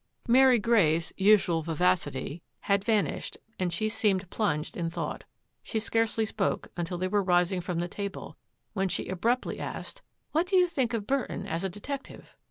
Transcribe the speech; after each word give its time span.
Mary 0.27 0.57
Grey's 0.57 1.13
usual 1.15 1.61
vivacity 1.61 2.41
had 2.61 2.83
vanished, 2.83 3.37
and 3.59 3.71
she 3.71 3.87
seemed 3.87 4.27
plunged 4.31 4.75
in 4.75 4.89
thought. 4.89 5.25
She 5.61 5.79
scarcely 5.79 6.25
spoke 6.25 6.69
imtil 6.75 6.97
they 6.99 7.07
were 7.07 7.21
rising 7.21 7.61
from 7.61 7.79
the 7.79 7.87
table 7.87 8.35
when 8.73 8.89
she 8.89 9.09
abruptly 9.09 9.59
asked," 9.59 10.01
What 10.31 10.47
do 10.47 10.55
you 10.57 10.65
think 10.67 10.95
of 10.95 11.05
Burton 11.05 11.45
as 11.45 11.63
a 11.63 11.69
detective? 11.69 12.35